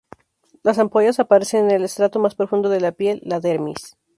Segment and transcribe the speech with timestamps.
[0.63, 3.95] Las ampollas aparecen en el estrato más profundo de la piel, la dermis.